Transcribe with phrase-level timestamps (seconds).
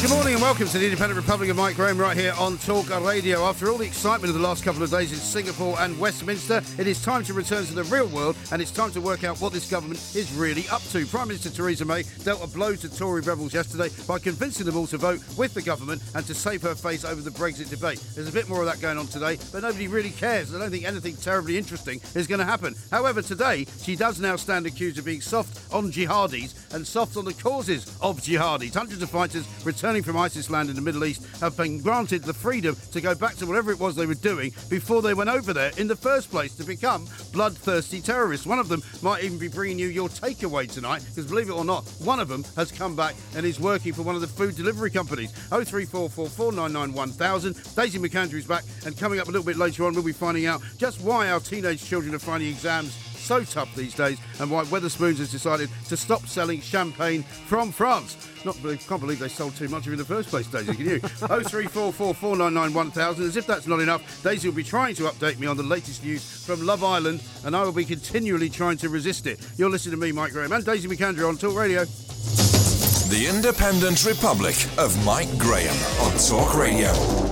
[0.00, 2.88] Good morning and welcome to the Independent Republic of Mike Graham right here on Talk
[3.04, 3.44] Radio.
[3.44, 6.86] After all the excitement of the last couple of days in Singapore and Westminster, it
[6.86, 9.52] is time to return to the real world and it's time to work out what
[9.52, 11.04] this government is really up to.
[11.04, 14.86] Prime Minister Theresa May dealt a blow to Tory rebels yesterday by convincing them all
[14.86, 18.02] to vote with the government and to save her face over the Brexit debate.
[18.14, 20.54] There's a bit more of that going on today, but nobody really cares.
[20.54, 22.74] I don't think anything terribly interesting is going to happen.
[22.90, 27.26] However, today she does now stand accused of being soft on jihadis and soft on
[27.26, 28.72] the causes of jihadis.
[28.72, 29.46] Hundreds of fighters
[29.90, 33.12] returning from ISIS land in the Middle East have been granted the freedom to go
[33.12, 35.96] back to whatever it was they were doing before they went over there in the
[35.96, 38.46] first place to become bloodthirsty terrorists.
[38.46, 41.64] One of them might even be bringing you your takeaway tonight because believe it or
[41.64, 44.54] not, one of them has come back and is working for one of the food
[44.54, 45.32] delivery companies.
[45.48, 47.74] 03444991000.
[47.74, 50.46] Daisy McAndrew is back and coming up a little bit later on we'll be finding
[50.46, 54.64] out just why our teenage children are finding exams so tough these days and why
[54.64, 58.16] Wetherspoons has decided to stop selling champagne from France.
[58.44, 60.74] Not believe, can't believe they sold too much of it in the first place, Daisy,
[60.74, 61.00] can you?
[62.10, 63.20] 03444991000.
[63.20, 66.04] As if that's not enough, Daisy will be trying to update me on the latest
[66.04, 69.38] news from Love Island and I will be continually trying to resist it.
[69.56, 71.84] You're listening to me, Mike Graham, and Daisy McAndrew on Talk Radio.
[73.10, 77.29] The Independent Republic of Mike Graham on Talk Radio.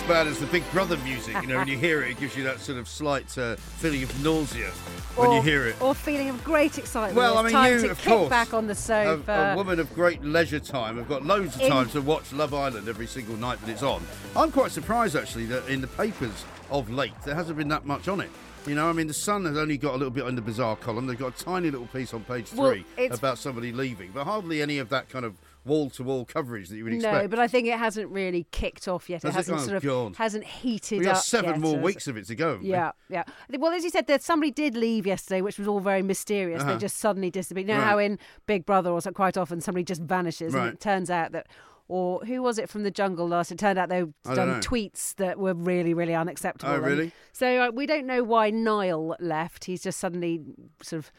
[0.00, 1.34] As bad as the Big Brother music.
[1.42, 4.02] You know, when you hear it, it gives you that sort of slight uh, feeling
[4.02, 4.70] of nausea
[5.16, 5.80] when you hear it.
[5.80, 7.16] Or feeling of great excitement.
[7.16, 9.52] Well, I mean, time you, to of kick course, back on the a, sofa.
[9.52, 10.98] a woman of great leisure time.
[10.98, 13.82] I've got loads of In- time to watch Love Island every single night that it's
[13.82, 14.02] on.
[14.36, 18.08] I'm quite surprised, actually, that in the papers of late, there hasn't been that much
[18.08, 18.30] on it.
[18.66, 20.76] You know, I mean, the Sun has only got a little bit in the bizarre
[20.76, 21.06] column.
[21.06, 24.62] They've got a tiny little piece on page three it's- about somebody leaving, but hardly
[24.62, 25.34] any of that kind of
[25.64, 27.14] wall-to-wall coverage that you would expect.
[27.22, 29.24] no, but I think it hasn't really kicked off yet.
[29.24, 29.34] It it?
[29.34, 30.16] hasn't Oh, sort of God.
[30.16, 31.22] hasn't heated We've got up.
[31.22, 32.10] seven yet, more weeks it?
[32.12, 32.48] of it to go.
[32.52, 32.70] haven't we?
[32.70, 33.24] Yeah, yeah.
[33.58, 36.62] Well, as you said, that somebody did leave yesterday, which was all very mysterious.
[36.62, 36.72] Uh-huh.
[36.72, 37.68] They just suddenly disappeared.
[37.68, 37.86] You know Right.
[37.86, 41.32] how in Big Brother, or so quite often somebody just vanishes, and it turns out
[41.32, 41.46] that.
[41.92, 43.50] Or who was it from the jungle last?
[43.50, 44.60] It turned out they've done know.
[44.60, 46.72] tweets that were really, really unacceptable.
[46.72, 47.12] Oh, and really?
[47.32, 49.64] So uh, we don't know why Niall left.
[49.64, 50.40] He's just suddenly
[50.80, 51.10] sort of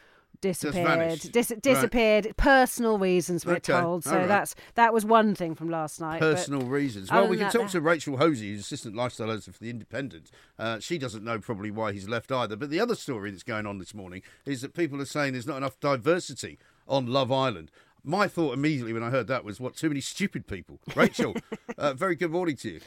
[0.42, 0.88] disappeared.
[0.88, 1.32] vanished.
[1.32, 1.62] Dis- Right.
[1.62, 2.34] disappeared.
[2.38, 4.04] Personal reasons we're Okay, told.
[4.04, 4.28] So all right.
[4.28, 6.20] that's that was one thing from last night.
[6.20, 7.12] but- personal reasons.
[7.12, 10.32] Well, we can that, talk to Rachael Hosie, who's assistant lifestyle editor for the Independent.
[10.60, 12.56] Uh, she doesn't know probably why he's left either.
[12.56, 15.48] But the other story that's going on this morning is that people are saying there's
[15.48, 17.72] not enough diversity on Love Island.
[18.04, 20.80] My thought immediately when I heard that was, what, too many stupid people?
[20.96, 21.36] Rachael,
[21.78, 22.80] uh, very good morning to you.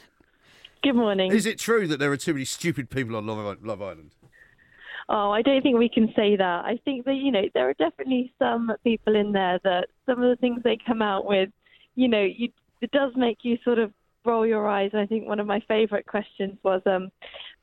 [0.83, 1.31] Good morning.
[1.31, 4.11] Is it true that there are too many stupid people on Love, Love Island?
[5.07, 6.65] Oh, I don't think we can say that.
[6.65, 10.29] I think that, you know, there are definitely some people in there that some of
[10.29, 11.49] the things they come out with,
[11.95, 12.49] you know, you,
[12.81, 13.93] it does make you sort of
[14.25, 14.91] roll your eyes.
[14.95, 17.11] I think one of my favourite questions was um,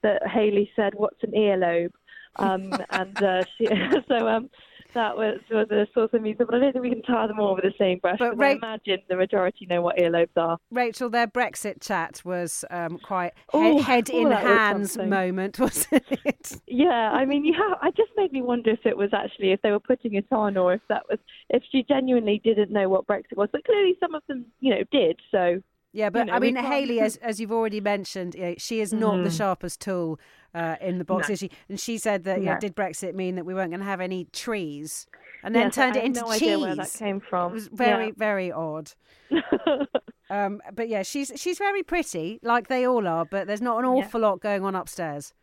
[0.03, 1.91] that Hayley said, What's an earlobe?
[2.37, 3.67] Um, and uh, she,
[4.09, 4.49] so um,
[4.95, 7.41] that was, was a source of music, but I don't think we can tar them
[7.41, 8.19] all with the same brush.
[8.19, 10.59] But Ra- I imagine the majority know what earlobes are.
[10.71, 16.05] Rachael, their Brexit chat was um, quite he- Oh, head in was hands moment, wasn't
[16.11, 16.61] it?
[16.67, 17.79] Yeah, I mean, you have.
[17.81, 20.57] I just made me wonder if it was actually if they were putting it on,
[20.57, 21.19] or if that was
[21.51, 23.49] if she genuinely didn't know what Brexit was.
[23.53, 25.19] But clearly, some of them, you know, did.
[25.31, 25.63] So
[25.93, 28.93] Yeah, but know, I mean, Hayley, as as you've already mentioned, you know, she is
[28.93, 29.37] not the Mhm.
[29.37, 30.19] sharpest tool
[30.55, 31.33] uh, in the box, No.
[31.33, 31.51] is she?
[31.69, 32.59] And she said that, you know, No.
[32.59, 35.07] did Brexit mean that we weren't going to have any trees?
[35.45, 36.59] And then Yes, turned it into no cheese.
[36.61, 37.51] where that came from.
[37.51, 38.13] It was very, Yeah.
[38.17, 38.93] very odd.
[40.31, 43.25] um, but yeah, she's she's very pretty, like they all are.
[43.25, 43.91] But there's not an Yeah.
[44.05, 45.35] awful lot going on upstairs.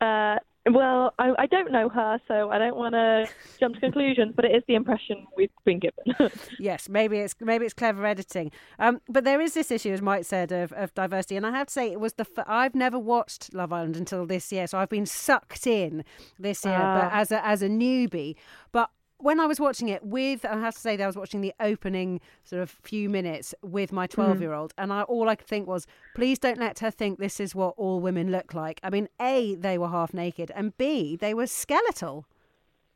[0.00, 0.38] Uh,
[0.70, 3.26] well, I, I don't know her, so I don't want to
[3.60, 4.32] jump to conclusions.
[4.34, 6.30] But it is the impression we've been given.
[6.58, 8.50] Yes, maybe it's maybe it's clever editing.
[8.78, 11.66] Um, but there is this issue, as Mike said, of, of diversity, and I have
[11.66, 14.78] to say it was the f- I've never watched Love Island until this year, so
[14.78, 16.04] I've been sucked in
[16.38, 17.10] this year, but Ah.
[17.12, 18.36] as a as a newbie.
[18.72, 21.40] But when I was watching it with, I have to say that I was watching
[21.40, 24.12] the opening sort of few minutes with my hmm.
[24.12, 27.18] 12 year old, and I, all I could think was, please don't let her think
[27.18, 28.80] this is what all women look like.
[28.82, 32.26] I mean, A, they were half naked, and B, they were skeletal.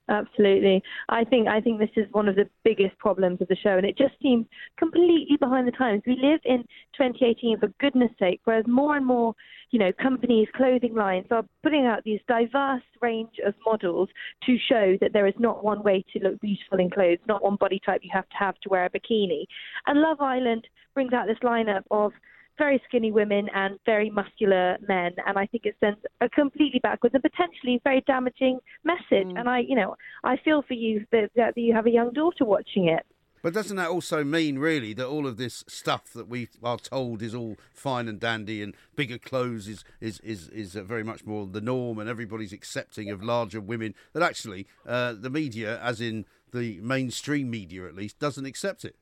[0.08, 0.82] Absolutely.
[1.10, 3.84] I think I think this is one of the biggest problems of the show, and
[3.84, 4.46] it just seems
[4.78, 6.02] completely behind the times.
[6.06, 6.62] We live in
[6.96, 9.34] 2018, for goodness sake, whereas more and more,
[9.70, 14.08] you know, companies, clothing lines are putting out these diverse range of models
[14.46, 17.56] to show that there is not one way to look beautiful in clothes, not one
[17.56, 19.44] body type you have to have to wear a bikini.
[19.86, 22.12] And Love Island brings out this lineup of
[22.58, 27.14] very skinny women and very muscular men, and I think it sends a completely backwards
[27.14, 29.32] and potentially very damaging message.
[29.36, 32.44] And I, you know, I feel for you that, that you have a young daughter
[32.44, 33.06] watching it.
[33.42, 37.22] But doesn't that also mean, really, that all of this stuff that we are told
[37.22, 41.24] is all fine and dandy and bigger clothes is is is, is uh, very much
[41.24, 43.94] more the norm and everybody's accepting of larger women?
[44.12, 48.96] That actually uh, the media, as in the mainstream media at least, doesn't accept it.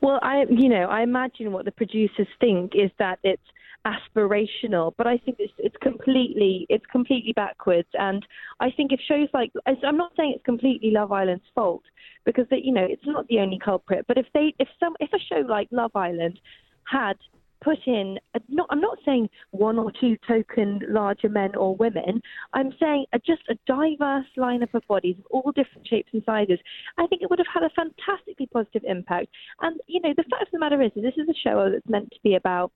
[0.00, 3.42] Well, I, you know, I imagine what the producers think is that it's
[3.86, 7.88] aspirational, but I think it's it's completely it's completely backwards.
[7.94, 8.24] And
[8.60, 11.82] I think if shows like I'm not saying it's completely Love Island's fault
[12.24, 14.04] because they, you know it's not the only culprit.
[14.06, 16.38] But if they if some if a show like Love Island
[16.84, 17.16] had
[17.62, 22.20] put in a, not I'm not saying one or two token larger men or women.
[22.52, 26.58] I'm saying a, just a diverse lineup of bodies of all different shapes and sizes.
[26.98, 29.28] I think it would have had a fantastically positive impact.
[29.60, 32.10] And you know, the fact of the matter is, this is a show that's meant
[32.10, 32.72] to be about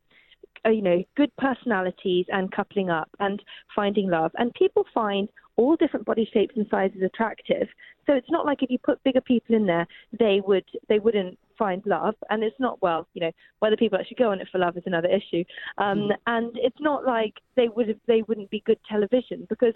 [0.64, 3.42] uh, you know, good personalities and coupling up and
[3.74, 4.32] finding love.
[4.36, 7.68] And people find all different body shapes and sizes attractive.
[8.06, 9.86] So it's not like if you put bigger people in there,
[10.18, 12.14] they would they wouldn't find love.
[12.30, 14.82] And it's not well, you know, whether people actually go on it for love is
[14.86, 15.44] another issue.
[15.78, 16.12] Um, Hmm.
[16.26, 19.74] And it's not like they would they wouldn't be good television because.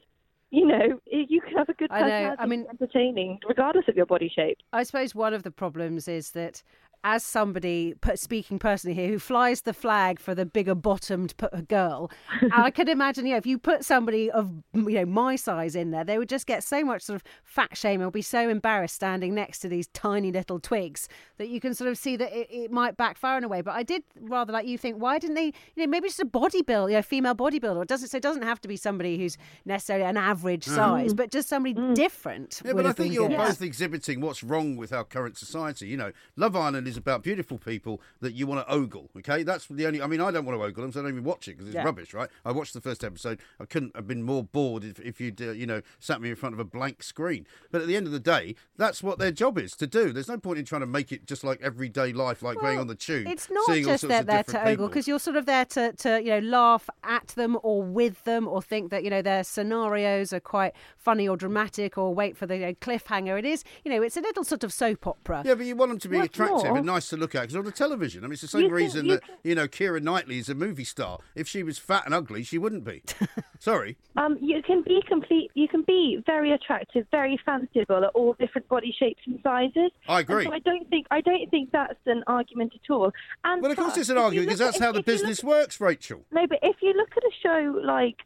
[0.52, 2.36] You know, you can have a good I know.
[2.36, 4.58] I mean- entertaining, regardless of your body shape.
[4.72, 6.64] I suppose one of the problems is that
[7.02, 11.34] as somebody speaking personally here who flies the flag for the bigger bottomed
[11.68, 12.10] girl,
[12.52, 16.04] I could imagine, yeah, if you put somebody of you know my size in there,
[16.04, 19.34] they would just get so much sort of fat shame or be so embarrassed standing
[19.34, 21.08] next to these tiny little twigs
[21.38, 23.62] that you can sort of see that it, it might backfire in a way.
[23.62, 25.46] But I did rather like you think, why didn't they?
[25.46, 27.82] You know, maybe just a bodybuilder, you know, female bodybuilder.
[27.82, 28.08] It doesn't.
[28.08, 30.74] So it doesn't have to be somebody who's necessarily an average mm-hmm.
[30.74, 31.94] size, but just somebody mm.
[31.94, 32.60] different.
[32.64, 33.38] Yeah, but I think you're good.
[33.38, 35.86] both exhibiting what's wrong with our current society.
[35.86, 39.08] You know, Love Island is about beautiful people that you want to ogle.
[39.18, 40.02] Okay, that's the only.
[40.02, 41.68] I mean, I don't want to ogle them, so I don't even watch it because
[41.68, 41.84] it's Yeah.
[41.84, 42.28] rubbish, right?
[42.44, 43.40] I watched the first episode.
[43.58, 46.36] I couldn't have been more bored if, if you'd, uh, you know, sat me in
[46.36, 47.46] front of a blank screen.
[47.70, 50.12] But at the end of the day, that's what their job is to do.
[50.12, 52.86] There's no point in trying to make it just like everyday life, like going on
[52.86, 53.26] the tube.
[53.28, 56.20] It's not just sorts they're there to ogle because you're sort of there to, to
[56.22, 60.32] you know laugh at them or with them or think that you know their scenarios
[60.32, 63.38] are quite funny or dramatic or wait for the you know, cliffhanger.
[63.38, 65.42] It is you know it's a little sort of soap opera.
[65.44, 67.56] Yeah, but you want them to be What's attractive more- nice to look at because
[67.56, 68.24] on the television.
[68.24, 70.54] I mean, it's the same You reason you that you know Keira Knightley is a
[70.54, 71.18] movie star.
[71.34, 73.02] If she was fat and ugly, she wouldn't be.
[73.58, 73.96] Sorry.
[74.16, 75.50] Um, you can be complete.
[75.54, 79.90] You can be very attractive, very fanciful at all different body shapes and sizes.
[80.08, 80.44] I agree.
[80.44, 83.12] so I don't think I don't think that's an argument at all.
[83.44, 85.20] And Well, of course it's an argument because that's at- how the if you look
[85.20, 86.22] business works, Rachael.
[86.32, 88.16] No, but if you look at a show like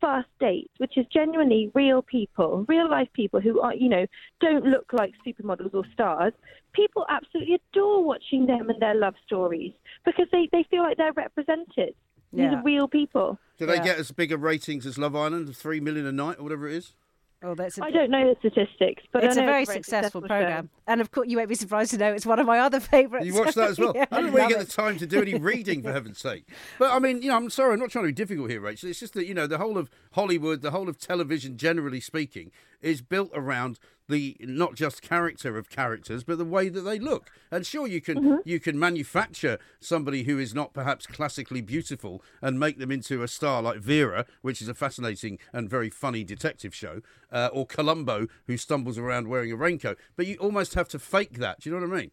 [0.00, 4.06] First Dates, which is genuinely real people, real life people who are, you know,
[4.40, 6.32] don't look like supermodels or stars,
[6.76, 9.72] people absolutely adore watching them and their love stories
[10.04, 11.94] because they, they feel like they're represented.
[12.32, 12.60] These Yeah.
[12.60, 13.38] are real people.
[13.58, 13.84] Do they Yeah.
[13.84, 16.94] get as bigger ratings as Love Island, three million a night or whatever it is?
[17.42, 20.26] Oh, that's a, I don't know the statistics, but it's a very it's successful, show.
[20.26, 22.80] program, and of course you won't be surprised to know it's one of my other
[22.80, 23.26] favourites.
[23.26, 23.92] You watch that as well.
[23.94, 24.68] Yeah, I don't know where you get it.
[24.68, 26.44] the time to do any reading, for heaven's sake.
[26.78, 28.88] But I mean, you know, I'm sorry, I'm not trying to be difficult here, Rachael.
[28.88, 32.52] It's just that you know, the whole of Hollywood, the whole of television, generally speaking,
[32.80, 37.30] is built around the not just character of characters, but the way that they look.
[37.50, 38.36] And sure, you can Mm-hmm.
[38.44, 43.28] you can manufacture somebody who is not perhaps classically beautiful and make them into a
[43.28, 48.26] star like Vera, which is a fascinating and very funny detective show, uh, or Columbo,
[48.46, 49.98] who stumbles around wearing a raincoat.
[50.16, 51.60] But you almost have to fake that.
[51.60, 52.10] Do you know what I mean?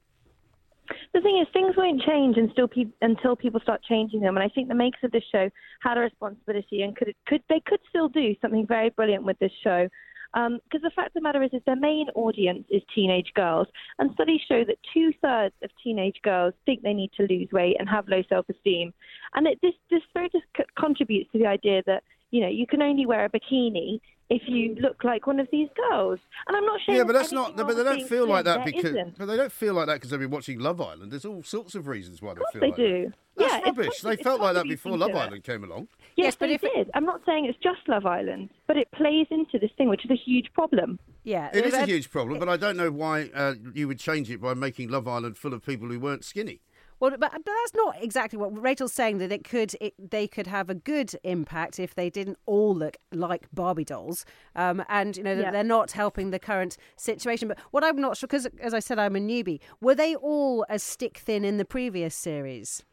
[1.13, 4.35] The thing is, things won't change until, pe- until people start changing them.
[4.35, 5.49] And I think the makers of this show
[5.81, 9.51] had a responsibility and could, could they could still do something very brilliant with this
[9.63, 9.87] show.
[10.33, 13.67] Um, because the fact of the matter is, is their main audience is teenage girls,
[13.99, 17.77] and studies show that two thirds of teenage girls think they need to lose weight
[17.79, 18.93] and have low self-esteem,
[19.35, 20.45] and it, this this very just
[20.77, 23.99] contributes to the idea that you know you can only wear a bikini
[24.29, 26.19] if you look like one of these girls.
[26.47, 26.95] And I'm not sure.
[26.95, 27.55] Yeah, but that's not.
[27.55, 28.85] But they don't feel like that because.
[28.91, 29.17] isn't.
[29.17, 31.11] But they don't feel like that because they've been watching Love Island.
[31.11, 33.03] There's all sorts of reasons why they Of course feel they like do.
[33.05, 33.13] that.
[33.35, 34.01] That's yeah, it's rubbish.
[34.01, 35.15] They felt like that before Love it.
[35.15, 35.87] Island came along.
[36.15, 36.91] Yes, Yes, but they if it- did.
[36.93, 40.11] I'm not saying it's just Love Island, but it plays into this thing, which is
[40.11, 40.99] a huge problem.
[41.23, 44.29] Yeah, It is a huge problem, but I don't know why uh, you would change
[44.29, 46.59] it by making Love Island full of people who weren't skinny.
[47.03, 49.17] Well, but, but that's not exactly what Rachael's saying.
[49.17, 52.95] That it could, it, they could have a good impact if they didn't all look
[53.11, 55.51] like Barbie dolls, um, and you know Yeah.
[55.51, 57.49] they're not helping the current situation.
[57.49, 59.59] But what I'm not sure, because as I said, I'm a newbie.
[59.81, 62.83] Were they all as stick thin in the previous series?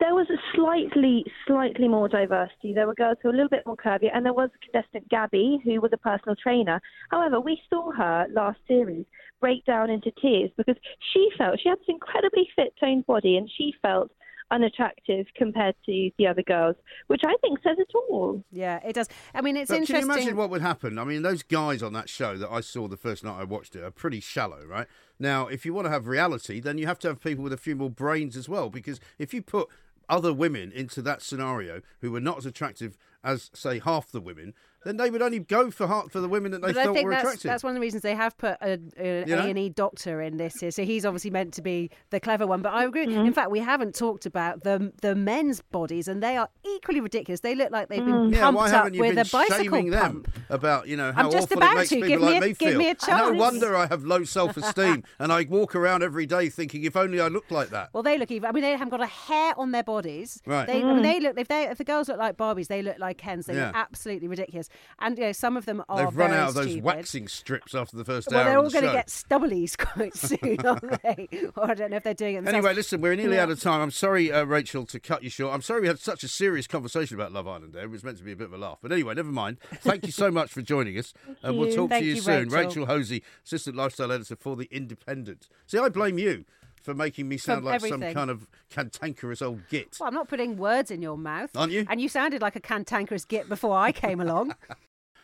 [0.00, 2.74] There was a slightly, slightly more diversity.
[2.74, 5.08] There were girls who were a little bit more curvy, and there was a contestant,
[5.08, 6.80] Gabby, who was a personal trainer.
[7.10, 9.06] However, we saw her last series
[9.40, 10.76] break down into tears because
[11.12, 14.10] she felt she had this incredibly fit, toned body, and she felt
[14.50, 18.44] unattractive compared to the other girls, which I think says it all.
[18.50, 19.08] Yeah, it does.
[19.34, 20.98] I mean, it's But can you imagine what would happen?
[20.98, 23.74] I mean, those guys on that show that I saw the first night I watched
[23.76, 24.86] it are pretty shallow, right?
[25.18, 27.58] Now, if you want to have reality, then you have to have people with a
[27.58, 29.68] few more brains as well, because if you put
[30.08, 34.52] other women into that scenario who were not as attractive as, say, half the women,
[34.84, 36.94] then they would only go for half for the women that they but I thought
[36.94, 37.48] think were that's, attractive.
[37.48, 39.46] that's one of the reasons they have put a, a You know?
[39.46, 40.70] A&E doctor in this here.
[40.70, 42.62] So he's obviously meant to be the clever one.
[42.62, 43.06] But I agree.
[43.06, 43.26] Mm-hmm.
[43.26, 47.40] In fact, we haven't talked about the the men's bodies, and they are equally ridiculous.
[47.40, 49.64] They look like they've been yeah, pumped why up haven't you with been a bicycle
[49.64, 50.38] shaming them pump.
[50.50, 51.94] about you know how I'm just awful about it makes to.
[51.96, 52.78] people Give me like a- me give feel?
[52.78, 56.84] me a No wonder I have low self-esteem and I walk around every day thinking
[56.84, 57.90] if only I looked like that.
[57.92, 58.48] Well, they look even.
[58.48, 60.40] I mean, they haven't got a hair on their bodies.
[60.46, 60.66] Right.
[60.66, 61.38] They, I mean, they look.
[61.38, 63.46] If they, if the girls look like Barbies, they look like Kens.
[63.46, 63.66] They Yeah.
[63.68, 64.68] look absolutely ridiculous.
[65.00, 66.04] And you know, some of them are.
[66.06, 66.84] They've run out of those stupid.
[66.84, 70.14] waxing strips after the first Well, hour they're all the going to get stubblies quite
[70.16, 71.28] soon, aren't they?
[71.56, 72.54] or I don't know if they're doing it themselves.
[72.66, 73.42] Anyway, listen, we're nearly Yeah.
[73.42, 73.80] out of time.
[73.80, 75.52] I'm sorry, uh, Rachael, to cut you short.
[75.54, 77.84] I'm sorry we had such a serious conversation about Love Island there.
[77.84, 78.78] It was meant to be a bit of a laugh.
[78.82, 79.58] But anyway, never mind.
[79.80, 81.12] Thank you so much for joining us.
[81.42, 82.48] And we'll talk Thank to you, you, soon.
[82.48, 82.86] Rachael.
[82.86, 85.48] Hosie, Assistant Lifestyle Editor for The Independent.
[85.66, 86.44] See, I blame you
[86.84, 89.96] for making me sound For like some kind of cantankerous old git.
[89.98, 91.50] Well, I'm not putting words in your mouth.
[91.56, 91.86] Aren't you?
[91.88, 94.54] And you sounded like a cantankerous git before I came along.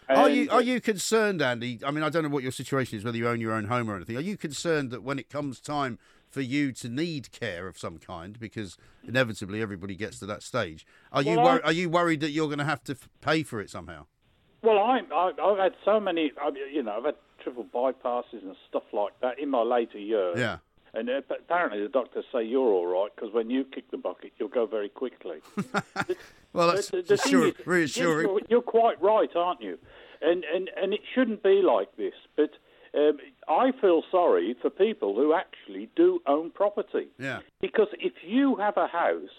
[0.09, 1.79] Are um, you are you concerned, Andy?
[1.87, 3.89] I mean, I don't know what your situation is, whether you own your own home
[3.89, 4.17] or anything.
[4.17, 7.99] Are you concerned that when it comes time for you to need care of some
[7.99, 8.77] kind, because
[9.07, 12.49] inevitably everybody gets to that stage, are you Well, wor- are you worried that you're
[12.49, 14.07] going to have to f- pay for it somehow?
[14.63, 17.15] Well, I, I, I've had so many, I- you know, I've had
[17.45, 20.37] triple bypasses and stuff like that in my later years.
[20.39, 20.59] Yeah.
[20.95, 24.33] And uh, apparently the doctors say you're all right because when you kick the bucket,
[24.39, 25.39] you'll go very quickly.
[26.53, 28.27] Well, But that's the- the thing assur- is, reassuring.
[28.29, 29.79] You're, you're quite right, aren't you?
[30.21, 32.15] And and and it shouldn't be like this.
[32.37, 32.51] But
[32.93, 33.19] um,
[33.49, 37.07] I feel sorry for people who actually do own property.
[37.21, 37.39] Yeah.
[37.61, 39.31] Because if you have a house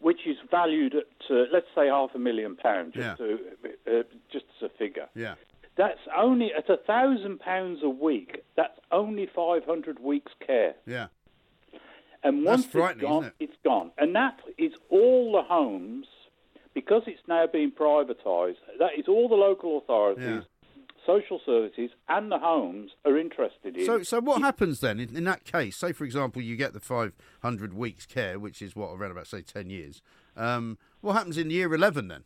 [0.00, 3.14] which is valued at, uh, let's say, half a million pounds, just, Yeah.
[3.26, 3.38] to,
[3.86, 4.02] uh,
[4.32, 5.34] just as a figure, Yeah.
[5.76, 8.42] That's only at a thousand pounds a week.
[8.56, 10.74] That's only five hundred weeks care.
[10.86, 11.06] Yeah.
[12.24, 13.34] And once it's gone, it?
[13.40, 13.90] it's gone.
[13.98, 16.06] And that is all the homes,
[16.72, 20.40] because it's now being privatised, that is all the local authorities, Yeah.
[21.04, 23.84] social services, and the homes are interested in.
[23.84, 25.76] So, so what happens then in, in that case?
[25.76, 29.42] Say, for example, you get the 500 weeks care, which is what around about say
[29.42, 30.00] 10 years.
[30.36, 32.22] Um, what happens in year 11 then?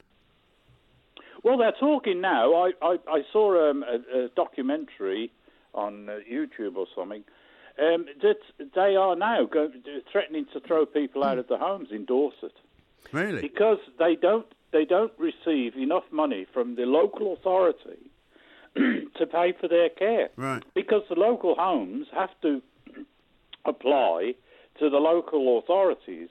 [1.46, 2.54] Well, they're talking now.
[2.54, 5.30] I, I, I saw um, a, a documentary
[5.74, 7.22] on uh, YouTube or something
[7.78, 8.38] um, that
[8.74, 9.70] they are now go,
[10.10, 12.50] threatening to throw people out of the homes in Dorset
[13.12, 13.42] Really?
[13.42, 18.10] because they don't they don't receive enough money from the local authority
[18.74, 20.30] to pay for their care.
[20.34, 20.64] Right.
[20.74, 22.60] Because the local homes have to
[23.64, 24.34] apply
[24.80, 26.28] to the local authorities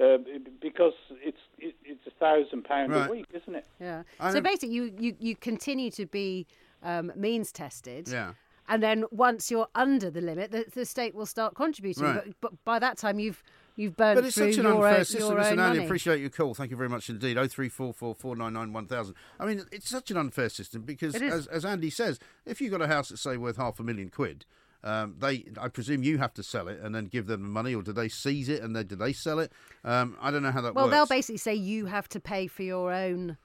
[0.00, 0.18] uh,
[0.60, 3.66] because it's it, it's a thousand pound a week, isn't it?
[3.80, 4.02] Yeah.
[4.20, 6.46] I so basically, you, you, you continue to be
[6.82, 8.08] um, means tested.
[8.08, 8.32] Yeah.
[8.66, 12.04] And then once you're under the limit, the, the state will start contributing.
[12.04, 12.24] Right.
[12.24, 13.42] But, but by that time, you've
[13.76, 15.20] you've burned But it's through such an unfair own, system.
[15.20, 15.86] your Listen, own Andy, money.
[15.86, 16.54] appreciate your call.
[16.54, 17.36] Thank you very much indeed.
[17.36, 19.16] Oh three four four four nine nine one thousand.
[19.38, 22.80] I mean, it's such an unfair system because, as, as Andy says, if you've got
[22.80, 24.46] a house that's say worth half a million quid,
[24.84, 27.74] um, they, I presume you have to sell it and then give them the money,
[27.74, 29.50] or do they seize it and then do they sell it?
[29.82, 30.92] Um, I don't know how that Well, works.
[30.92, 33.38] Well, they'll basically say you have to pay for your own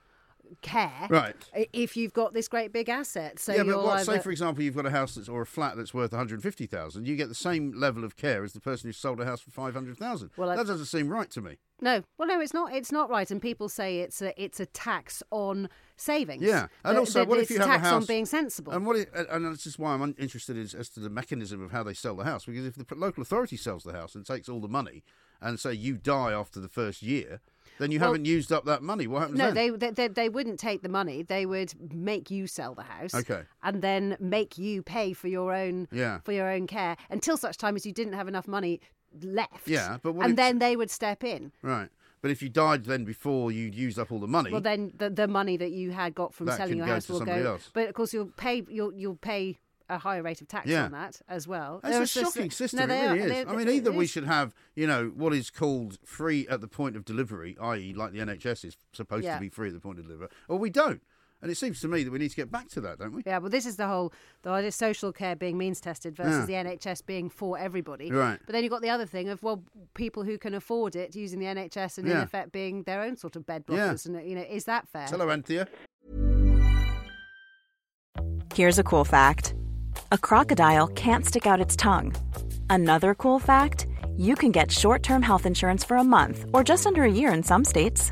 [0.62, 1.36] care, Right.
[1.74, 4.17] If you've got this great big asset, so yeah, but what, either...
[4.17, 6.41] say for example, you've got a house that's or a flat that's worth one hundred
[6.41, 7.08] fifty thousand.
[7.08, 9.51] You get the same level of care as the person who sold a house for
[9.51, 10.31] five hundred thousand.
[10.38, 11.58] Well, I- that doesn't seem right to me.
[11.81, 12.74] No, well, no, it's not.
[12.74, 15.69] It's not right, and people say it's a it's a tax on
[16.00, 16.41] savings.
[16.44, 18.74] Yeah, and That- also, that what if you have tax a house on being sensible?
[18.74, 18.96] And what?
[18.98, 21.94] It, and this is why I'm interested is, as to the mechanism of how they
[21.94, 22.46] sell the house.
[22.46, 25.03] Because if the local authority sells the house and takes all the money,
[25.41, 27.39] and say you die after the first year,
[27.77, 29.08] then you Well- haven't used up that money.
[29.08, 31.24] What happens No, they, they they they wouldn't take the money.
[31.24, 33.44] They would make you sell the house, Okay.
[33.63, 36.20] and then make you pay for your own Yeah.
[36.25, 38.82] for your own care until such time as you didn't have enough money
[39.24, 39.68] left.
[39.68, 41.51] Yeah, but and if- then they would step in.
[41.62, 41.89] Right.
[42.22, 45.10] But if you died then before you'd used up all the money, Well, then the,
[45.10, 47.52] the money that you had got from selling your house to will somebody go.
[47.54, 47.70] else.
[47.74, 49.58] But of course, you'll pay you'll you'll pay
[49.92, 50.86] a higher rate of tax Yeah.
[50.86, 51.80] on that as well.
[51.82, 52.88] There a shocking system.
[52.88, 53.42] No, it really are.
[53.42, 53.48] is.
[53.48, 56.96] I mean, either we should have, you know, what is called free at the point
[56.96, 59.36] of delivery, i.e., like the NHS is supposed Yeah.
[59.36, 61.02] to be free at the point of delivery, or we don't.
[61.41, 63.24] And it seems to me that we need to get back to that, don't we?
[63.25, 66.50] Yeah, well, this is the whole the idea of social care being means tested versus
[66.50, 66.63] Yeah.
[66.63, 68.12] the NHS being for everybody.
[68.12, 68.38] Right.
[68.46, 71.39] But then you've got the other thing of well, people who can afford it using
[71.39, 72.24] the NHS and in Yeah.
[72.24, 73.75] effect being their own sort of bed Yeah.
[73.93, 74.05] blockers.
[74.05, 75.05] And you know, is that fair?
[75.08, 75.67] Hello, Anthea.
[78.53, 79.53] Here's a cool fact
[80.12, 82.13] a crocodile can't stick out its tongue.
[82.69, 86.86] Another cool fact you can get short term health insurance for a month or just
[86.86, 88.12] under a year in some states.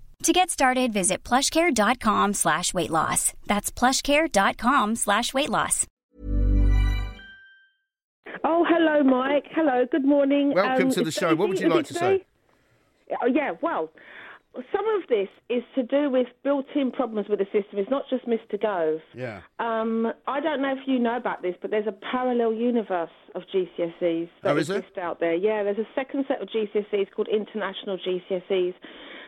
[0.23, 3.33] To get started, visit plushcare.com slash weight loss.
[3.47, 5.87] That's plushcare.com slash weight loss.
[8.43, 9.45] Oh, hello, Mike.
[9.55, 10.53] Hello, good morning.
[10.53, 11.33] Welcome Um, to the show.
[11.35, 12.23] What would you like to say?
[13.21, 13.89] Oh, yeah, well,
[14.71, 17.79] some of this is to do with built-in problems with the system.
[17.79, 18.61] It's not just Mr.
[18.61, 18.99] Gove.
[19.15, 19.41] Yeah.
[19.59, 23.41] Um, I don't know if you know about this, but there's a parallel universe of
[23.53, 24.77] GCSEs that Oh, is there?
[24.77, 25.33] exist out there.
[25.33, 28.75] Yeah, there's a second set of GCSEs called international GCSEs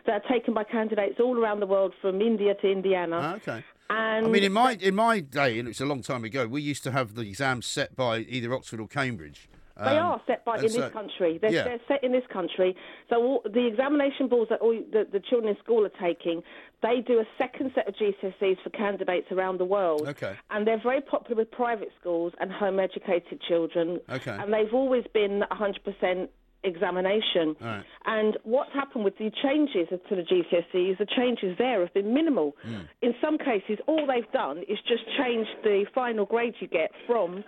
[0.06, 3.18] that are taken by candidates all around the world, from India to Indiana.
[3.22, 3.64] Ah, okay.
[3.90, 6.62] And I mean, in my in my day, and it's a long time ago, we
[6.62, 9.48] used to have the exams set by either Oxford or Cambridge.
[9.76, 11.38] They Um, are set by in so- this country.
[11.38, 11.64] They're, yeah.
[11.64, 12.76] they're set in this country.
[13.10, 16.44] So all, the examination boards that all the, the children in school are taking,
[16.80, 20.06] they do a second set of GCSEs for candidates around the world.
[20.06, 20.34] Okay.
[20.50, 23.98] And they're very popular with private schools and home-educated children.
[24.08, 24.30] Okay.
[24.30, 26.28] And they've always been 100%
[26.64, 27.56] examination.
[27.60, 27.84] Right.
[28.06, 32.54] And what's happened with the changes to the GCSEs, the changes there have been minimal.
[32.62, 32.80] Hmm.
[33.02, 37.44] In some cases, all they've done is just changed the final grade you get from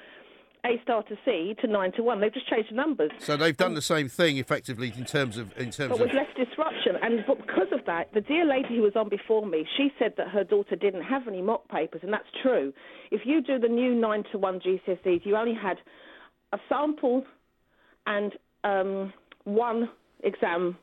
[0.64, 2.20] A star to C to 9 to 1.
[2.20, 3.10] They've just changed the numbers.
[3.18, 6.14] So they've done the same thing effectively in terms of in terms But of with
[6.14, 6.96] less disruption.
[7.02, 10.28] And because of that, the dear lady who was on before me, she said that
[10.28, 12.72] her daughter didn't have any mock papers, and that's true.
[13.10, 15.78] If you do the new 9 to 1 GCSEs, you only had
[16.52, 17.24] a sample
[18.06, 18.32] and
[18.64, 19.12] um,
[19.44, 19.88] one
[20.22, 20.76] exam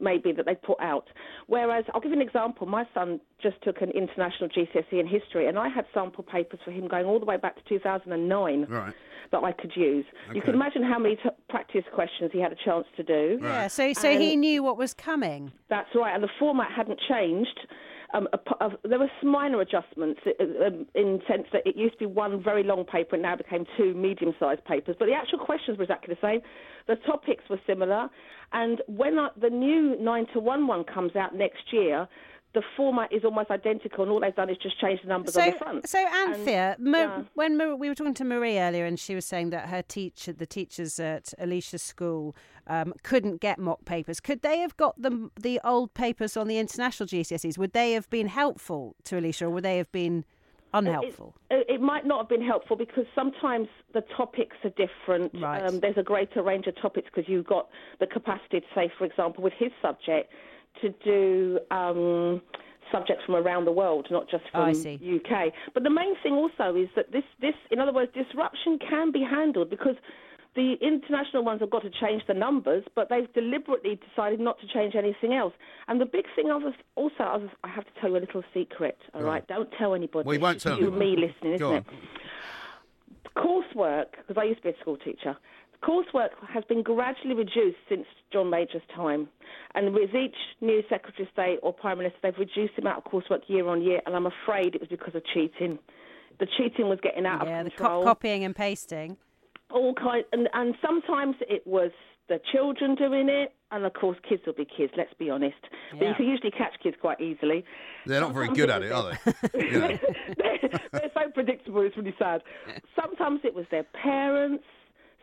[0.00, 1.06] maybe that they put out.
[1.46, 2.66] Whereas, I'll give you an example.
[2.66, 6.70] My son just took an international GCSE in history, and I had sample papers for
[6.70, 8.94] him going all the way back to 2009 right.
[9.30, 10.04] that I could use.
[10.34, 13.38] You can imagine how many t- practice questions he had a chance to do.
[13.40, 15.52] Yeah, so so he knew what was coming.
[15.68, 17.60] that's right, and the format hadn't changed.
[18.14, 21.76] Um, a, of- there were some minor adjustments uh, um, in the sense that it
[21.76, 24.94] used to be one very long paper and now became two medium-sized papers.
[24.98, 26.40] But the actual questions were exactly the same.
[26.86, 28.08] The topics were similar.
[28.52, 32.06] And when I, the new 9 to 1 one comes out next year,
[32.54, 35.40] the format is almost identical, and all they've done is just change the numbers So,
[35.42, 35.88] on the front.
[35.88, 37.22] so Anthea, And, Ma- yeah.
[37.34, 40.32] when Ma- we were talking to Marie earlier, and she was saying that her teacher,
[40.32, 44.20] the teachers at Alicia's school, um, couldn't get mock papers.
[44.20, 47.58] Could they have got the the old papers on the international GCSEs?
[47.58, 50.24] Would they have been helpful to Alicia, or would they have been
[50.74, 51.34] Unhelpful.
[51.50, 55.30] It, it might not have been helpful because sometimes the topics are different.
[55.40, 55.62] Right.
[55.62, 57.68] Um, there's a greater range of topics because you've got
[58.00, 60.32] the capacity to say, for example, with his subject,
[60.82, 62.42] to do um,
[62.90, 65.20] subjects from around the world, not just Oh, from see.
[65.24, 65.52] UK.
[65.72, 69.22] But the main thing also is that this, this, in other words, disruption can be
[69.22, 69.94] handled because
[70.54, 74.66] the international ones have got to change the numbers, but they've deliberately decided not to
[74.66, 75.52] change anything else.
[75.88, 78.96] And the big thing, others, also, others, I have to tell you a little secret,
[79.14, 79.28] all right?
[79.28, 79.48] Right?
[79.48, 80.24] Don't tell anybody.
[80.26, 81.94] Well, you won't tell you and me listening, Go isn't it?
[83.36, 85.36] Coursework, because I used to be a school teacher,
[85.82, 89.28] coursework has been gradually reduced since John Major's time.
[89.74, 93.12] And with each new Secretary of State or Prime Minister, they've reduced the amount of
[93.12, 95.80] coursework year on year, and I'm afraid it was because of cheating.
[96.38, 97.90] The cheating was getting out yeah, of control.
[97.90, 99.16] Yeah, the co- copying and pasting.
[99.70, 101.90] All kind, and, and sometimes it was
[102.28, 104.92] the children doing it, and of course, kids will be kids.
[104.96, 105.56] Let's be honest.
[105.92, 107.64] But you can usually catch kids quite easily.
[108.06, 109.32] They're not very good at it, are they?
[109.70, 109.98] You know.
[110.38, 111.82] they're, they're so predictable.
[111.82, 112.42] It's really sad.
[113.00, 114.64] Sometimes it was their parents.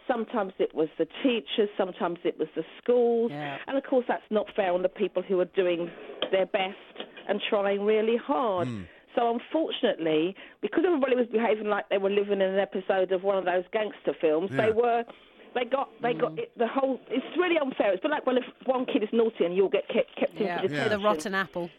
[0.07, 1.69] Sometimes it was the teachers.
[1.77, 3.31] Sometimes it was the schools.
[3.67, 5.89] And of course, that's not fair on the people who are doing
[6.31, 6.75] their best
[7.27, 8.67] and trying really hard.
[8.67, 8.81] Hmm.
[9.15, 13.37] So unfortunately, because everybody was behaving like they were living in an episode of one
[13.37, 14.65] of those gangster films, Yeah.
[14.67, 15.03] they were.
[15.53, 16.97] They got, they got it, the whole.
[17.09, 17.91] It's really unfair.
[17.91, 20.33] It's a bit like when if one kid is naughty and you'll get kept, kept
[20.39, 20.89] Yeah, into detention.
[20.97, 21.69] the rotten apple.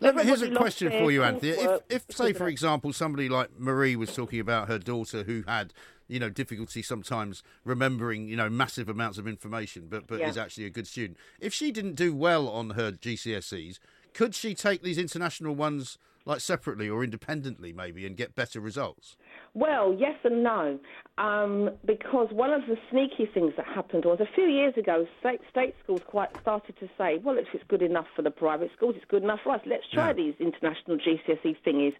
[0.00, 1.80] Let me, here's a question for you, Anthea.
[1.90, 5.74] If, if, say, for example, somebody like Marie was talking about her daughter who had,
[6.08, 10.30] you know, difficulty sometimes remembering, you know, massive amounts of information, but but Yeah.
[10.30, 11.18] is actually a good student.
[11.40, 13.78] If she didn't do well on her GCSEs,
[14.14, 15.98] could she take these international ones
[16.30, 19.16] like separately or independently, maybe, and get better results?
[19.52, 20.78] Well, yes and no,
[21.18, 25.40] um, because one of the sneaky things that happened was a few years ago, state,
[25.50, 28.94] state schools quite started to say, well, if it's good enough for the private schools,
[28.96, 29.60] it's good enough for us.
[29.66, 31.94] Let's try these international GCSE thingies.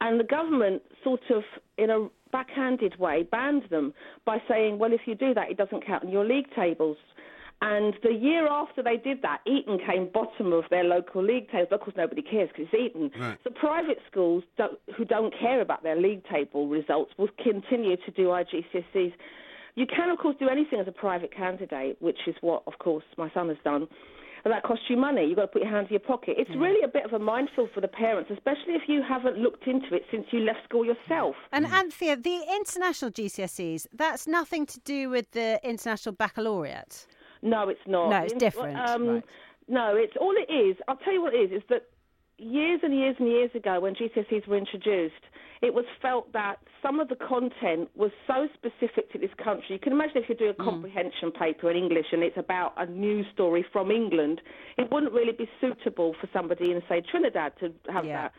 [0.00, 1.44] And the government sort of,
[1.76, 3.92] in a backhanded way, banned them
[4.24, 6.96] by saying, well, if you do that, it doesn't count in your league tables.
[7.64, 11.68] And the year after they did that, Eton came bottom of their local league table.
[11.70, 13.12] Of course, nobody cares because it's Eton.
[13.16, 13.38] Right.
[13.44, 18.10] So private schools don't, who don't care about their league table results will continue to
[18.10, 19.12] do IGCSEs.
[19.76, 23.04] You can, of course, do anything as a private candidate, which is what, of course,
[23.16, 23.86] my son has done.
[24.44, 25.24] And that costs you money.
[25.24, 26.34] You've got to put your hand in your pocket.
[26.36, 26.60] It's mm.
[26.60, 29.94] really a bit of a minefield for the parents, especially if you haven't looked into
[29.94, 31.36] it since you left school yourself.
[31.52, 31.72] And mm.
[31.72, 37.06] Anthea, the international GCSEs, that's nothing to do with the international baccalaureate.
[37.42, 38.10] No, it's not.
[38.10, 39.24] No, it's different, Um, right.
[39.68, 40.76] No, it's all it is.
[40.88, 41.62] I'll tell you what it is.
[41.62, 41.88] Is that
[42.38, 45.14] years and years and years ago, when GCSEs were introduced,
[45.60, 49.66] it was felt that some of the content was so specific to this country.
[49.70, 52.86] You can imagine if you do a comprehension paper in English and it's about a
[52.86, 54.40] news story from England,
[54.76, 58.22] it wouldn't really be suitable for somebody in, say, Trinidad to have Yeah.
[58.22, 58.32] that.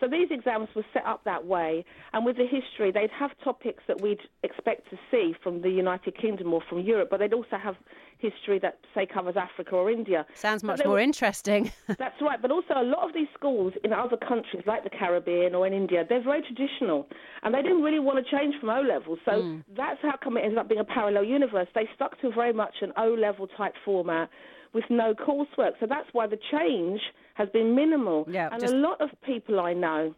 [0.00, 1.84] So these exams were set up that way,
[2.14, 6.16] and with the history, they'd have topics that we'd expect to see from the United
[6.18, 7.76] Kingdom or from Europe, but they'd also have
[8.18, 10.26] history that, say, covers Africa or India.
[10.34, 11.70] Sounds much more were- interesting.
[11.98, 15.54] That's right, but also a lot of these schools in other countries, like the Caribbean
[15.54, 17.06] or in India, they're very traditional,
[17.42, 19.18] and they didn't really want to change from O levels.
[19.26, 19.58] So Hmm.
[19.76, 21.68] that's how come it ended up being a parallel universe.
[21.74, 24.30] They stuck to very much an O level type format
[24.72, 25.72] with no coursework.
[25.80, 27.00] So that's why the change
[27.34, 28.26] has been minimal.
[28.28, 30.14] Yeah, and just- a lot of people I know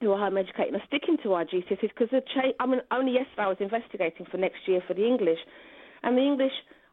[0.00, 2.54] who are home educating are sticking to our GCSEs because the change.
[2.60, 5.38] I mean, only yesterday I was investigating for next year for the English,
[6.02, 6.52] and the English.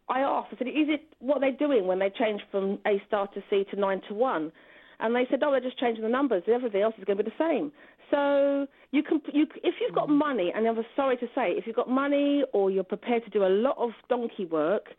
[0.09, 3.27] I asked, I said, is it what they're doing when they change from A star
[3.27, 4.51] to C to nine to one?
[4.99, 6.43] And they said, oh, they're just changing the numbers.
[6.47, 7.71] Everything else is going to be the same.
[8.11, 10.17] So you can, you, if you've got mm.
[10.17, 13.45] money, and I'm sorry to say, if you've got money or you're prepared to do
[13.45, 14.89] a lot of donkey work,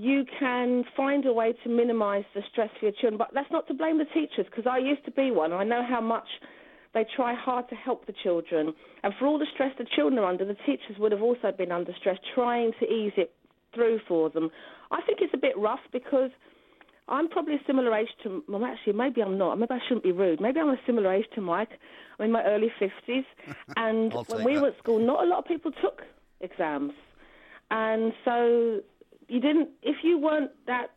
[0.00, 3.18] you can find a way to minimise the stress for your children.
[3.18, 5.52] But that's not to blame the teachers, because I used to be one.
[5.52, 6.26] I know how much
[6.94, 8.72] they try hard to help the children.
[9.02, 11.70] And for all the stress the children are under, the teachers would have also been
[11.70, 13.34] under stress, trying to ease it
[13.74, 14.50] through for them.
[14.90, 16.30] I think it's a bit rough because
[17.06, 18.42] I'm probably a similar age to.
[18.48, 19.58] Well, actually, maybe I'm not.
[19.58, 20.40] Maybe I shouldn't be rude.
[20.40, 21.72] Maybe I'm a similar age to Mike.
[22.18, 23.26] I'm in my early 50s.
[23.76, 24.62] And when we that.
[24.62, 26.02] were at school, not a lot of people took
[26.40, 26.92] exams.
[27.70, 28.80] And so
[29.30, 30.90] you didn't, if you weren't that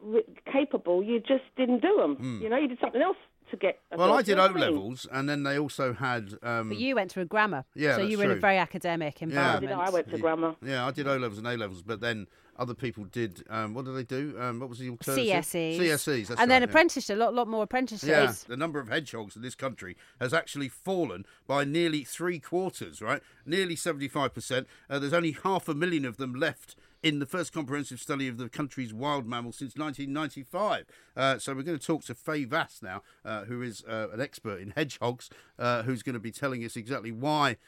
[0.00, 2.40] ri- capable, you just didn't do them.
[2.42, 3.16] You know, you did something else
[3.50, 3.80] to get.
[3.92, 3.96] a.
[3.98, 4.12] Well.
[4.12, 6.34] I did O levels, and then they also had.
[6.42, 7.64] Um, but you went to a grammar.
[7.74, 9.28] Yeah, So you that's were in a very academic Yeah.
[9.28, 9.60] environment.
[9.68, 9.84] Did I?
[9.86, 10.56] I went to grammar.
[10.64, 12.26] Yeah, I did O levels and A levels, but then
[12.56, 13.42] other people did.
[13.50, 14.36] Um, what did they do?
[14.40, 15.26] Um, what was the alternative?
[15.44, 15.78] CSEs.
[15.78, 16.26] CSEs.
[16.28, 16.70] That's and then right, yeah.
[16.70, 18.08] apprenticeship, a lot, lot more apprenticeships.
[18.08, 23.02] Yeah, the number of hedgehogs in this country has actually fallen by nearly three quarters,
[23.02, 23.22] right?
[23.44, 24.66] Nearly 75%.
[24.88, 28.38] Uh, there's only half a million of them left in the first comprehensive study of
[28.38, 30.86] the country's wild mammals since 1995.
[31.14, 34.22] Uh, so we're going to talk to Fay Vass now, uh, who is uh, an
[34.22, 37.58] expert in hedgehogs, uh, who's going to be telling us exactly why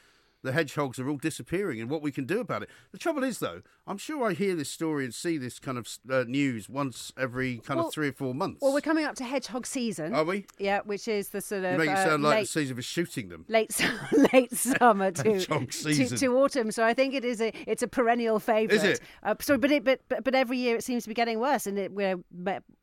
[0.43, 2.69] the hedgehogs are all disappearing and what we can do about it.
[2.91, 5.87] The trouble is, though, I'm sure I hear this story and see this kind of
[6.09, 8.61] uh, news once every kind Well- of three or four months.
[8.61, 10.13] Well, we're coming up to hedgehog season.
[10.13, 10.45] Are we?
[10.59, 12.75] Yeah, which is the sort of you make it uh, sound like late, the season
[12.75, 13.45] for shooting them.
[13.47, 13.75] late
[14.33, 16.71] late summer to, Hedgehog to to autumn.
[16.71, 18.75] So I think it is a it's a perennial favourite.
[18.77, 19.01] Is it?
[19.23, 21.67] Uh, so, but it but, but but every year it seems to be getting worse.
[21.67, 22.17] And it, we're,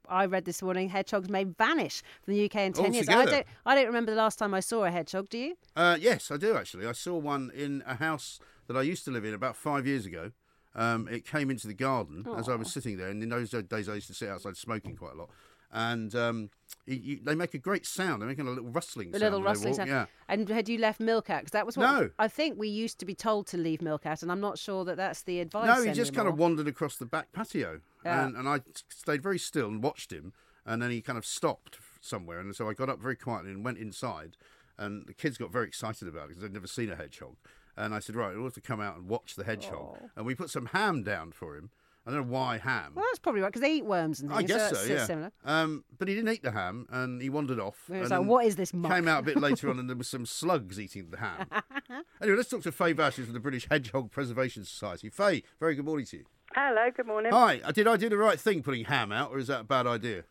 [0.08, 3.08] I read this morning hedgehogs may vanish from the UK in ten years.
[3.08, 5.28] I don't I don't remember the last time I saw a hedgehog.
[5.28, 5.56] Do you?
[5.76, 6.86] Uh, yes, I do actually.
[6.86, 10.06] I saw one in a house that I used to live in about five years
[10.06, 10.32] ago.
[10.76, 13.88] Um, it came into the garden as I was sitting there, and in those days
[13.88, 15.30] I used to sit outside smoking quite a lot.
[15.76, 16.50] And um,
[16.86, 18.22] you, you, they make a great sound.
[18.22, 19.22] They're making a little rustling A sound.
[19.22, 19.88] little rustling sound.
[19.90, 20.06] Yeah.
[20.28, 21.40] And had you left milk out?
[21.40, 22.10] Because that was what No.
[22.18, 24.84] I think we used to be told to leave milk out, and I'm not sure
[24.84, 25.66] that that's the advice.
[25.66, 28.24] No, he just kind of wandered across the back patio, Yeah.
[28.26, 30.32] and, and I stayed very still and watched him,
[30.64, 33.64] and then he kind of stopped somewhere, and so I got up very quietly and
[33.64, 34.36] went inside,
[34.78, 37.34] and the kids got very excited about it because they'd never seen a hedgehog,
[37.76, 40.10] and I said, right, I want to come out and watch the hedgehog, Oh.
[40.16, 41.70] and we put some ham down for him.
[42.06, 42.92] I don't know why ham.
[42.94, 44.50] Well, that's probably right because they eat worms and things.
[44.50, 44.74] I guess so.
[44.74, 45.06] so, that's yeah.
[45.06, 45.32] Similar.
[45.44, 47.78] Um, but he didn't eat the ham, and he wandered off.
[47.88, 49.88] It was and like, "What is this muck?" Came out a bit later on, and
[49.88, 51.46] there was some slugs eating the ham.
[52.20, 55.08] anyway, let's talk to Fay Vashes of the British Hedgehog Preservation Society.
[55.08, 56.24] Fay, very good morning to you.
[56.54, 57.32] Hello, good morning.
[57.32, 59.64] Hi, uh, did I do the right thing putting ham out, or is that a
[59.64, 60.24] bad idea?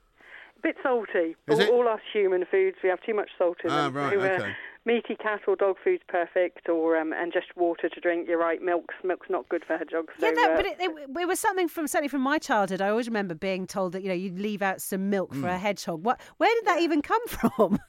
[0.63, 1.35] Bit salty.
[1.47, 1.69] Is all, it?
[1.69, 3.93] all us human foods, we have too much salt in Ah, them.
[3.95, 4.53] right, So, uh, okay.
[4.85, 8.27] meaty cat or dog food's perfect, or um, and just water to drink.
[8.27, 10.13] You're right, milk's milk's not good for hedgehogs.
[10.19, 12.81] Yeah, so, that, uh, but it, it, it was something from certainly from my childhood.
[12.81, 15.51] I always remember being told that you know you'd leave out some milk for a
[15.53, 15.59] Mm.
[15.59, 16.03] hedgehog.
[16.03, 16.19] What?
[16.37, 17.79] Where did that even come from?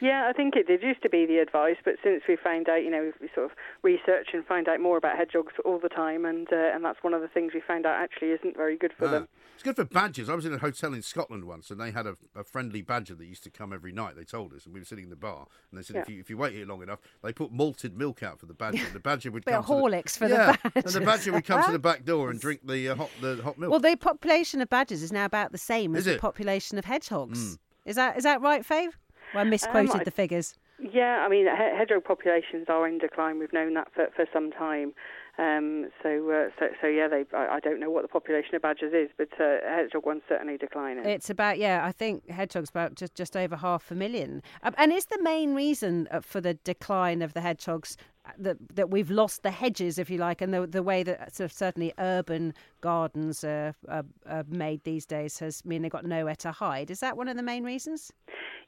[0.00, 2.82] Yeah, I think it did used to be the advice, but since we found out,
[2.82, 6.24] you know, we sort of research and find out more about hedgehogs all the time,
[6.24, 8.92] and uh, and that's one of the things we found out actually isn't very good
[8.98, 9.10] for Ah.
[9.10, 9.28] them.
[9.54, 10.28] It's good for badgers.
[10.28, 13.14] I was in a hotel in Scotland once, and they had a, a friendly badger
[13.14, 14.14] that used to come every night.
[14.14, 16.20] They told us, and we were sitting in the bar, and they said if you
[16.20, 18.84] if you wait here long enough, they put malted milk out for the badger.
[18.92, 21.46] The badger would come of to the- Horlicks for the yeah, and the badger would
[21.46, 23.70] come to the back door and drink the uh, hot the hot milk.
[23.70, 26.84] Well, the population of badgers is now about the same as Is the population of
[26.84, 27.54] hedgehogs.
[27.54, 27.58] Mm.
[27.86, 28.88] Is that is that right, Fay?
[29.34, 30.54] Well, I misquoted Um, I- the figures.
[30.78, 33.38] Yeah, I mean, he- hedgehog populations are in decline.
[33.38, 34.92] We've known that for, for some time.
[35.38, 37.24] Um, so, uh, so, so yeah, they.
[37.36, 40.56] I, I don't know what the population of badgers is, but uh, hedgehog one's certainly
[40.56, 41.04] declining.
[41.04, 44.42] It's about yeah, I think hedgehogs about just just over half a million.
[44.62, 48.56] Um, and is the main reason uh, for the decline of the hedgehogs uh, that
[48.76, 51.52] that we've lost the hedges, if you like, and the the way that sort of
[51.52, 56.50] certainly urban gardens are, are, are made these days has mean they've got nowhere to
[56.50, 56.90] hide.
[56.90, 58.10] Is that one of the main reasons?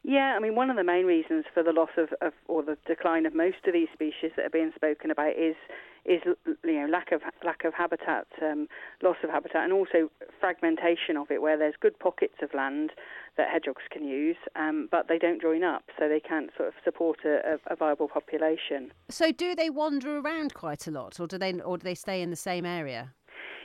[0.04, 2.78] Yeah, I mean, one of the main reasons for the loss of, of or the
[2.86, 5.56] decline of most of these species that are being spoken about is
[6.04, 6.22] is
[6.64, 8.68] you know lack of lack of habitat, um,
[9.02, 12.90] loss of habitat, and also fragmentation of it, where there's good pockets of land
[13.36, 16.74] that hedgehogs can use, um, but they don't join up, so they can't sort of
[16.84, 18.90] support a, a, viable population.
[19.08, 22.22] So do they wander around quite a lot, or do they or do they stay
[22.22, 23.14] in the same area?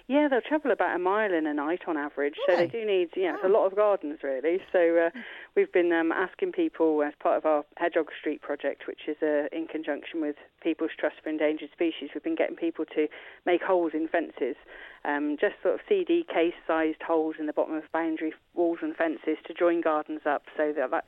[0.08, 3.10] Yeah, they'll travel about a mile in a night on average, so they do need,
[3.24, 4.60] know, it's a lot of gardens really.
[4.74, 5.20] So uh,
[5.56, 9.48] we've been um, asking people as part of our Hedgehog Street project, which is uh,
[9.54, 13.08] in conjunction with People's Trust for Endangered Species, we've been getting people to
[13.46, 14.58] make holes in fences,
[15.06, 19.38] um, just sort of CD case-sized holes in the bottom of boundary walls and fences
[19.48, 21.06] to join gardens up, so that that,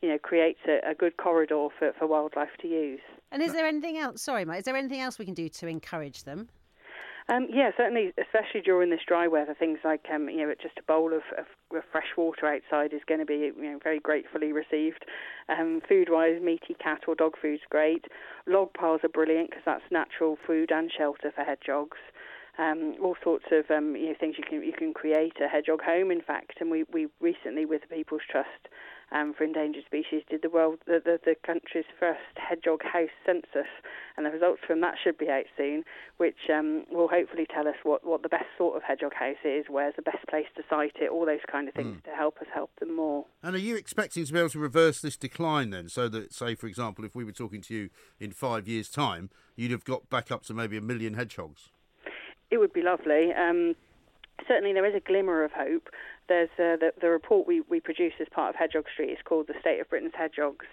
[0.00, 3.00] you know, creates a, a good corridor for, for wildlife to use.
[3.30, 4.22] And is there anything else?
[4.22, 4.60] Sorry, Mike.
[4.60, 6.48] Is there anything else we can do to encourage them?
[7.30, 10.82] Um, yeah, certainly, especially during this dry weather, things like um, you know, just a
[10.82, 11.44] bowl of, of,
[11.76, 15.04] of fresh water outside is going to be you know very gratefully received.
[15.50, 18.06] Um, food-wise, meaty cat or dog food's great.
[18.46, 21.98] Log piles are brilliant because that's natural food and shelter for hedgehogs.
[22.58, 25.82] Um, all sorts of um, you know things you can you can create a hedgehog
[25.82, 26.10] home.
[26.10, 28.68] In fact, and we, we recently with the People's Trust
[29.10, 33.70] um, for Endangered Species did the world the, the, the country's first hedgehog house census,
[34.16, 35.84] and the results from that should be out soon,
[36.18, 39.66] which um, will hopefully tell us what, what the best sort of hedgehog house is,
[39.68, 42.46] where's the best place to site it, all those kind of things to help us
[42.52, 43.24] help them more.
[43.42, 45.88] And are you expecting to be able to reverse this decline then?
[45.88, 47.90] So that, say, for example, if we were talking to you
[48.20, 51.70] in five years' time, you'd have got back up to maybe a million hedgehogs.
[52.50, 53.32] It would be lovely.
[53.32, 53.74] Um,
[54.46, 55.88] certainly, there is a glimmer of hope.
[56.28, 59.46] There's uh, the, the report we, we produce as part of Hedgehog Street is called
[59.48, 60.66] "The State of Britain's Hedgehogs,"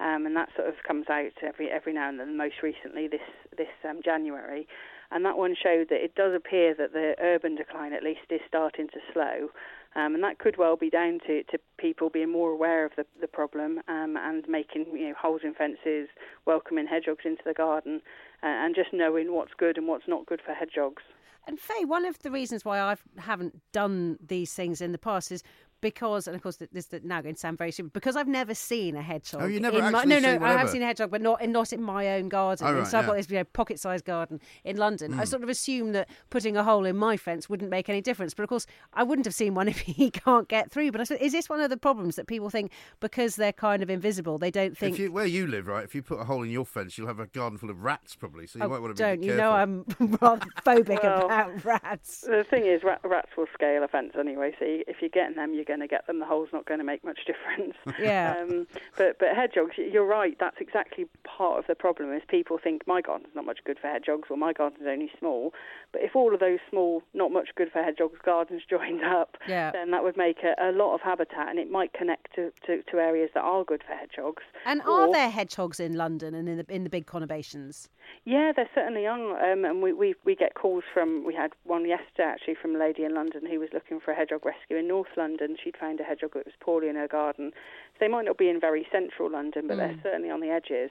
[0.00, 2.36] um, and that sort of comes out every every now and then.
[2.36, 3.20] Most recently, this
[3.56, 4.66] this um, January,
[5.10, 8.40] and that one showed that it does appear that the urban decline, at least, is
[8.48, 9.50] starting to slow.
[9.94, 13.04] Um, and that could well be down to, to people being more aware of the,
[13.20, 16.08] the problem um, and making you know, holes in fences,
[16.46, 18.00] welcoming hedgehogs into the garden,
[18.42, 21.02] and just knowing what's good and what's not good for hedgehogs.
[21.46, 25.32] And Fay, one of the reasons why I haven't done these things in the past
[25.32, 25.42] is
[25.82, 28.54] because, and of course, this is now going to sound very stupid, because I've never
[28.54, 29.42] seen a hedgehog.
[29.42, 31.20] Oh, you never in my, actually No, no, seen I have seen a hedgehog, but
[31.20, 32.66] not in not in my own garden.
[32.66, 35.12] Oh, right, so I've got this you know, pocket-sized garden in London.
[35.14, 35.28] I Mm.
[35.28, 38.44] sort of assumed that putting a hole in my fence wouldn't make any difference, but
[38.44, 40.92] of course, I wouldn't have seen one if he can't get through.
[40.92, 43.82] But I said, is this one of the problems that people think because they're kind
[43.82, 44.94] of invisible, they don't think?
[44.94, 47.08] If you, where you live, right, if you put a hole in your fence, you'll
[47.08, 48.46] have a garden full of rats probably.
[48.46, 49.50] So you Oh, might want to be don't you careful.
[49.50, 49.84] know I'm
[50.20, 52.20] rather phobic Well, about rats?
[52.22, 54.54] The thing is, rat, rats will scale a fence anyway.
[54.58, 56.18] So you, if you're getting them, you're going to get them.
[56.20, 57.76] The hole's not going to make much difference.
[58.02, 58.36] Yeah.
[58.40, 58.66] Um,
[58.98, 60.36] but but hedgehogs, you're right.
[60.40, 62.12] That's exactly part of the problem.
[62.12, 65.52] Is people think my garden's not much good for hedgehogs, or my garden's only small.
[65.92, 69.70] But if all of those small, not much good for hedgehogs gardens joined up, Yeah.
[69.72, 72.82] then that would make a, a lot of habitat, and it might connect to, to,
[72.90, 74.42] to areas that are good for hedgehogs.
[74.66, 77.88] And are there hedgehogs in London and in the in the big conurbations?
[78.24, 81.24] Yeah, there certainly are, um, and we, we we get calls from.
[81.26, 84.14] We had one yesterday actually from a lady in London who was looking for a
[84.14, 85.56] hedgehog rescue in North London.
[85.62, 87.50] She'd found a hedgehog that was poorly in her garden.
[87.54, 90.02] So they might not be in very central London, but they're Mm.
[90.02, 90.90] certainly on the edges.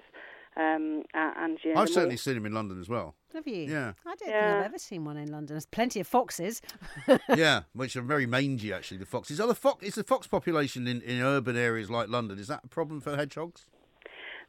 [0.57, 3.15] Um, a- and you know, I've certainly more- seen them in London as well.
[3.33, 3.63] Have you?
[3.63, 3.93] Yeah.
[4.05, 5.53] I don't think I've ever seen one in London.
[5.53, 6.61] There's plenty of foxes.
[7.37, 8.97] yeah, which are very mangy actually.
[8.97, 9.39] The foxes.
[9.39, 9.81] Are the fox?
[9.85, 12.37] Is the fox population in, in urban areas like London?
[12.39, 13.65] Is that a problem for hedgehogs?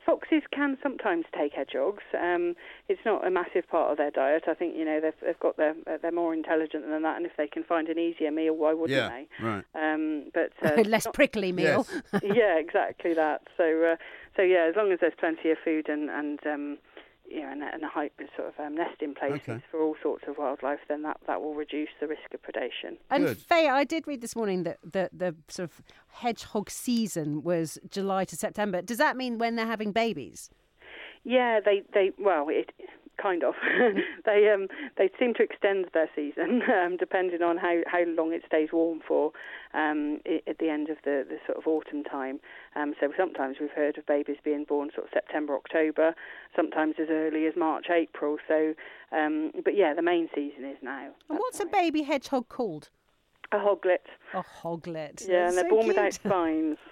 [0.05, 2.03] Foxes can sometimes take hedgehogs.
[2.21, 2.55] Um,
[2.89, 4.45] it's not a massive part of their diet.
[4.49, 7.25] I think you know they've, they've got their uh, they're more intelligent than that, and
[7.27, 9.45] if they can find an easier meal, why wouldn't Yeah, they?
[9.45, 9.65] right.
[9.75, 11.87] Um, but uh, Less not- prickly meal.
[12.23, 13.43] yeah, exactly that.
[13.57, 13.97] So, uh,
[14.37, 16.79] so yeah, as long as there's plenty of food and and um,
[17.33, 19.63] you know, and, a- and a high sort of um, nesting places Okay.
[19.71, 22.99] for all sorts of wildlife, then that that will reduce the risk of predation.
[23.11, 27.79] And Fay, I did read this morning that the, the sort of hedgehog season was
[27.91, 28.83] July to September.
[28.83, 30.51] Does that mean when they're having babies?
[31.25, 32.73] Yeah, they they well, it
[33.21, 33.55] kind of
[34.25, 38.43] they um they seem to extend their season um, depending on how how long it
[38.47, 39.33] stays warm for
[39.75, 42.41] um i- at the end of the the sort of autumn time.
[42.75, 46.15] Um, so sometimes we've heard of babies being born sort of September October,
[46.57, 48.39] sometimes as early as March April.
[48.49, 48.75] So
[49.13, 51.11] um but yeah, the main season is now.
[51.29, 52.89] And what's a baby hedgehog called?
[53.53, 54.07] A hoglet.
[54.33, 55.23] A hoglet.
[55.29, 56.23] Yeah, That's and they're so born without cute.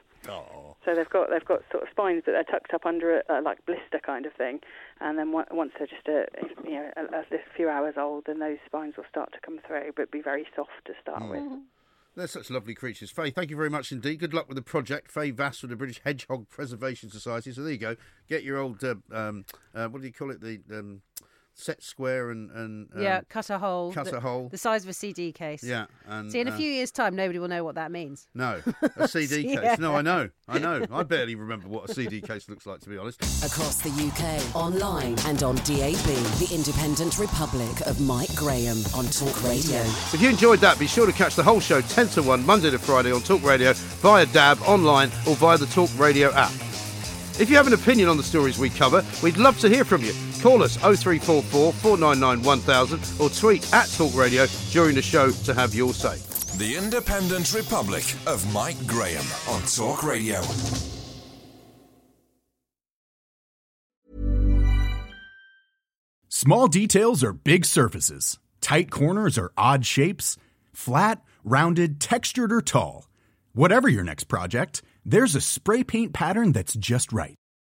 [0.84, 3.40] So they've got they've got sort of spines, but they're tucked up under a, a
[3.40, 4.60] like blister kind of thing.
[5.00, 6.26] And then on- once they're just a
[6.64, 7.02] you know a,
[7.34, 10.46] a few hours old, then those spines will start to come through, but be very
[10.54, 11.42] soft to start with.
[12.16, 13.10] They're such lovely creatures.
[13.12, 14.18] Fay, thank you very much indeed.
[14.18, 15.12] Good luck with the project.
[15.12, 17.52] Fay Vass with the British Hedgehog Preservation Society.
[17.52, 17.94] So there you go.
[18.28, 20.40] Get your old, uh, um, uh, what do you call it?
[20.40, 21.02] The um,
[21.60, 22.50] set square and.
[22.50, 23.92] and um, yeah, cut a hole.
[23.92, 24.48] Cut the, a hole.
[24.48, 25.62] The size of a CD case.
[25.62, 25.86] Yeah.
[26.06, 28.28] And, See, in a uh, few years' time, nobody will know what that means.
[28.34, 28.60] No,
[28.96, 29.78] a CD case.
[29.78, 30.30] No, I know.
[30.48, 30.84] I know.
[30.90, 33.20] I barely remember what a CD case looks like, to be honest.
[33.44, 35.96] Across the UK, online and on DAB,
[36.38, 39.82] the independent republic of Mike Graham on Talk Radio.
[39.84, 42.44] So if you enjoyed that, be sure to catch the whole show 10 to 1,
[42.44, 46.52] Monday to Friday on Talk Radio, via DAB, online, or via the Talk Radio app.
[47.40, 50.02] If you have an opinion on the stories we cover, we'd love to hear from
[50.02, 50.12] you.
[50.42, 55.74] Call us 0344 499 1000 or tweet at Talk Radio during the show to have
[55.74, 56.16] your say.
[56.56, 60.40] The Independent Republic of Mike Graham on Talk Radio.
[66.28, 68.38] Small details are big surfaces.
[68.62, 70.38] Tight corners are odd shapes.
[70.72, 73.08] Flat, rounded, textured, or tall.
[73.52, 77.39] Whatever your next project, there's a spray paint pattern that's just right.